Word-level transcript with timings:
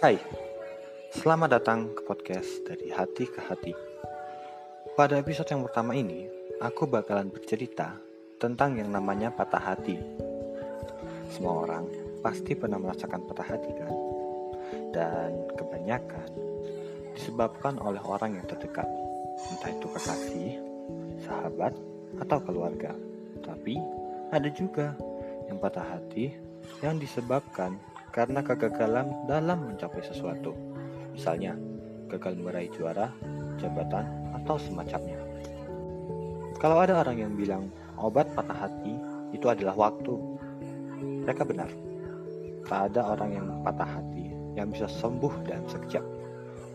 Hai, 0.00 0.16
selamat 1.12 1.60
datang 1.60 1.92
ke 1.92 2.00
podcast 2.08 2.64
dari 2.64 2.88
hati 2.88 3.28
ke 3.28 3.44
hati. 3.44 3.76
Pada 4.96 5.20
episode 5.20 5.52
yang 5.52 5.68
pertama 5.68 5.92
ini, 5.92 6.24
aku 6.64 6.88
bakalan 6.88 7.28
bercerita 7.28 8.00
tentang 8.40 8.80
yang 8.80 8.88
namanya 8.88 9.28
patah 9.28 9.60
hati. 9.60 10.00
Semua 11.28 11.68
orang 11.68 11.84
pasti 12.24 12.56
pernah 12.56 12.80
merasakan 12.80 13.20
patah 13.28 13.48
hati 13.52 13.70
kan? 13.76 13.92
Dan 14.96 15.30
kebanyakan 15.60 16.28
disebabkan 17.12 17.76
oleh 17.76 18.00
orang 18.00 18.40
yang 18.40 18.48
terdekat, 18.48 18.88
entah 19.52 19.68
itu 19.76 19.86
kekasih, 19.92 20.50
sahabat, 21.28 21.76
atau 22.16 22.40
keluarga. 22.40 22.96
Tapi 23.44 23.76
ada 24.32 24.48
juga 24.48 24.96
yang 25.52 25.60
patah 25.60 25.84
hati 25.84 26.32
yang 26.80 26.96
disebabkan 26.96 27.76
karena 28.12 28.44
kegagalan 28.44 29.08
dalam 29.24 29.72
mencapai 29.72 30.04
sesuatu. 30.04 30.52
Misalnya, 31.16 31.56
gagal 32.12 32.36
meraih 32.36 32.68
juara, 32.76 33.08
jabatan, 33.56 34.04
atau 34.36 34.60
semacamnya. 34.60 35.16
Kalau 36.60 36.78
ada 36.78 37.00
orang 37.00 37.18
yang 37.18 37.32
bilang 37.34 37.72
obat 37.98 38.28
patah 38.36 38.68
hati 38.68 38.94
itu 39.32 39.48
adalah 39.48 39.74
waktu, 39.74 40.14
mereka 41.24 41.42
benar. 41.42 41.72
Tak 42.68 42.94
ada 42.94 43.16
orang 43.16 43.30
yang 43.34 43.46
patah 43.64 43.88
hati 43.98 44.30
yang 44.54 44.70
bisa 44.70 44.86
sembuh 44.86 45.32
dalam 45.48 45.66
sekejap, 45.66 46.04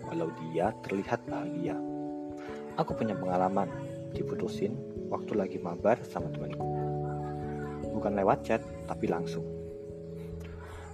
walau 0.09 0.33
dia 0.41 0.73
terlihat 0.83 1.21
bahagia. 1.29 1.77
Aku 2.81 2.93
punya 2.97 3.13
pengalaman 3.17 3.69
diputusin 4.13 4.73
waktu 5.09 5.37
lagi 5.37 5.57
mabar 5.61 6.01
sama 6.05 6.29
temanku. 6.33 6.65
Bukan 7.93 8.13
lewat 8.13 8.45
chat, 8.45 8.61
tapi 8.85 9.09
langsung 9.09 9.56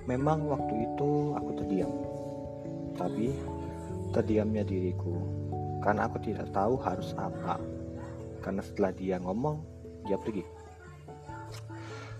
Memang 0.04 0.52
waktu 0.52 0.74
itu 0.84 1.32
aku 1.32 1.50
terdiam, 1.64 1.94
tapi 3.00 3.32
terdiamnya 4.12 4.68
diriku 4.68 5.16
karena 5.80 6.12
aku 6.12 6.20
tidak 6.20 6.52
tahu 6.52 6.76
harus 6.80 7.16
apa. 7.16 7.56
Karena 8.44 8.60
setelah 8.60 8.92
dia 8.92 9.16
ngomong, 9.24 9.64
dia 10.04 10.20
pergi. 10.20 10.44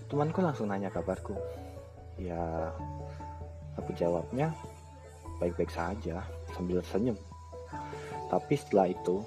Temanku 0.08 0.40
langsung 0.40 0.72
nanya 0.72 0.88
kabarku. 0.88 1.36
Ya, 2.16 2.72
aku 3.76 3.92
jawabnya 3.92 4.52
baik-baik 5.36 5.68
saja 5.68 6.24
sambil 6.56 6.80
senyum. 6.88 7.18
Tapi 8.32 8.54
setelah 8.56 8.88
itu, 8.88 9.20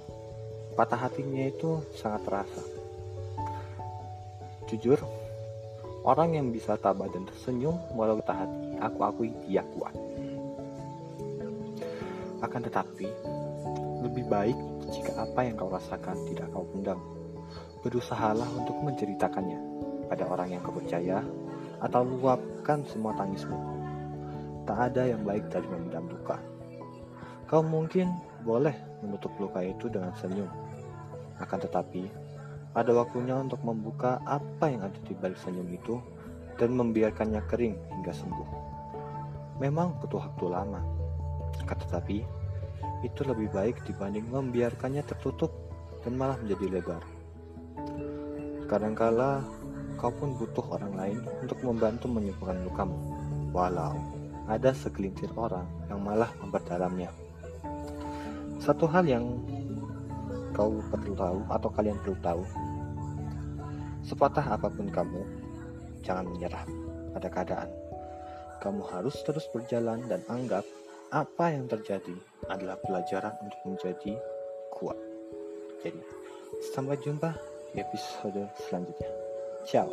patah 0.74 0.98
hatinya 0.98 1.46
itu 1.46 1.86
sangat 1.94 2.26
terasa. 2.26 2.64
Jujur, 4.66 4.98
Orang 6.08 6.40
yang 6.40 6.56
bisa 6.56 6.80
tabah 6.80 7.12
dan 7.12 7.28
tersenyum 7.28 7.76
walau 7.92 8.16
kita 8.24 8.32
hati, 8.32 8.80
aku 8.80 9.00
akui 9.04 9.28
dia 9.44 9.60
kuat. 9.76 9.92
Akan 12.40 12.64
tetapi, 12.64 13.12
lebih 14.08 14.24
baik 14.32 14.56
jika 14.88 15.28
apa 15.28 15.44
yang 15.44 15.60
kau 15.60 15.68
rasakan 15.68 16.16
tidak 16.32 16.48
kau 16.56 16.64
pendam. 16.72 16.96
Berusahalah 17.84 18.48
untuk 18.56 18.80
menceritakannya 18.88 19.60
pada 20.08 20.24
orang 20.32 20.56
yang 20.56 20.64
kau 20.64 20.72
percaya 20.72 21.20
atau 21.84 22.08
luapkan 22.08 22.88
semua 22.88 23.12
tangismu. 23.20 23.60
Tak 24.64 24.96
ada 24.96 25.12
yang 25.12 25.28
baik 25.28 25.52
dari 25.52 25.68
memendam 25.68 26.08
duka. 26.08 26.40
Kau 27.52 27.60
mungkin 27.60 28.16
boleh 28.48 29.04
menutup 29.04 29.36
luka 29.44 29.60
itu 29.60 29.92
dengan 29.92 30.16
senyum. 30.16 30.48
Akan 31.36 31.60
tetapi, 31.60 32.27
ada 32.78 32.94
waktunya 32.94 33.34
untuk 33.34 33.58
membuka 33.66 34.22
apa 34.22 34.70
yang 34.70 34.86
ada 34.86 35.00
di 35.02 35.18
balik 35.18 35.42
senyum 35.42 35.66
itu 35.74 35.98
dan 36.62 36.78
membiarkannya 36.78 37.42
kering 37.50 37.74
hingga 37.74 38.14
sembuh. 38.14 38.50
Memang 39.58 39.98
butuh 39.98 40.22
waktu 40.22 40.46
lama, 40.46 40.82
tetapi 41.66 42.22
itu 43.02 43.22
lebih 43.26 43.50
baik 43.50 43.82
dibanding 43.90 44.30
membiarkannya 44.30 45.02
tertutup 45.10 45.50
dan 46.06 46.14
malah 46.14 46.38
menjadi 46.38 46.78
lebar. 46.78 47.04
Kadangkala 48.70 49.42
kau 49.98 50.14
pun 50.14 50.38
butuh 50.38 50.66
orang 50.78 50.94
lain 50.94 51.18
untuk 51.42 51.58
membantu 51.66 52.06
menyembuhkan 52.06 52.62
lukamu, 52.62 52.98
walau 53.50 53.98
ada 54.46 54.70
segelintir 54.78 55.34
orang 55.34 55.66
yang 55.90 55.98
malah 56.06 56.30
memperdalamnya. 56.38 57.10
Satu 58.62 58.86
hal 58.86 59.10
yang 59.10 59.26
kau 60.54 60.82
perlu 60.90 61.14
tahu 61.14 61.40
atau 61.54 61.70
kalian 61.70 61.98
perlu 62.02 62.18
tahu 62.22 62.42
Sepatah 64.08 64.56
apa 64.56 64.72
pun 64.72 64.88
kamu, 64.88 65.22
jangan 66.00 66.32
menyerah 66.32 66.64
pada 67.12 67.28
keadaan. 67.28 67.70
Kamu 68.64 68.82
harus 68.88 69.20
terus 69.28 69.44
berjalan 69.52 70.00
dan 70.08 70.24
anggap 70.32 70.64
apa 71.12 71.52
yang 71.52 71.68
terjadi 71.68 72.16
adalah 72.48 72.80
pelajaran 72.80 73.36
untuk 73.44 73.60
menjadi 73.68 74.16
kuat. 74.72 74.96
Jadi, 75.84 76.00
sampai 76.72 76.96
jumpa 77.04 77.36
di 77.76 77.84
episode 77.84 78.48
selanjutnya. 78.64 79.12
Ciao. 79.68 79.92